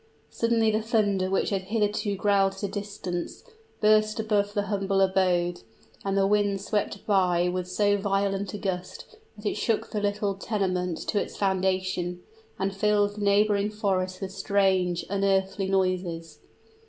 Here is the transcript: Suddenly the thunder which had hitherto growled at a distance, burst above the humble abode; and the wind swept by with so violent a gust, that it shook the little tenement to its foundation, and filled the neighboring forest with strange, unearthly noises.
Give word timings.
Suddenly 0.31 0.71
the 0.71 0.81
thunder 0.81 1.29
which 1.29 1.51
had 1.51 1.65
hitherto 1.65 2.15
growled 2.15 2.55
at 2.55 2.63
a 2.63 2.67
distance, 2.67 3.43
burst 3.81 4.19
above 4.19 4.55
the 4.55 4.63
humble 4.63 4.99
abode; 4.99 5.61
and 6.03 6.17
the 6.17 6.25
wind 6.25 6.59
swept 6.59 7.05
by 7.05 7.47
with 7.49 7.67
so 7.69 7.97
violent 7.99 8.51
a 8.55 8.57
gust, 8.57 9.15
that 9.37 9.45
it 9.45 9.57
shook 9.57 9.91
the 9.91 10.01
little 10.01 10.33
tenement 10.33 10.97
to 11.09 11.21
its 11.21 11.37
foundation, 11.37 12.23
and 12.57 12.75
filled 12.75 13.13
the 13.17 13.21
neighboring 13.21 13.69
forest 13.69 14.21
with 14.21 14.31
strange, 14.31 15.05
unearthly 15.07 15.67
noises. 15.69 16.39